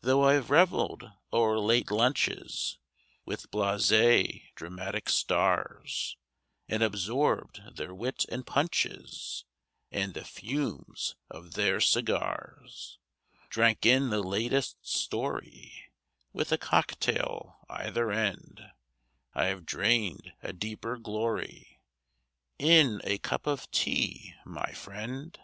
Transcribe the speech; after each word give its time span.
Though 0.00 0.24
I've 0.24 0.50
reveled 0.50 1.04
o'er 1.32 1.60
late 1.60 1.92
lunches 1.92 2.78
With 3.24 3.48
blasé 3.52 4.52
dramatic 4.56 5.08
stars, 5.08 6.16
And 6.68 6.82
absorbed 6.82 7.60
their 7.76 7.94
wit 7.94 8.24
and 8.28 8.44
punches 8.44 9.44
And 9.92 10.14
the 10.14 10.24
fumes 10.24 11.14
of 11.30 11.54
their 11.54 11.80
cigars 11.80 12.98
Drank 13.50 13.86
in 13.86 14.10
the 14.10 14.20
latest 14.24 14.84
story, 14.84 15.92
With 16.32 16.50
a 16.50 16.58
cock 16.58 16.98
tail 16.98 17.60
either 17.70 18.10
end, 18.10 18.68
I 19.32 19.44
have 19.44 19.64
drained 19.64 20.32
a 20.42 20.52
deeper 20.52 20.96
glory 20.96 21.78
In 22.58 23.00
a 23.04 23.18
cup 23.18 23.46
of 23.46 23.70
tea, 23.70 24.34
my 24.44 24.72
friend. 24.72 25.38